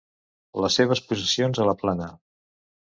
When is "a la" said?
1.63-1.79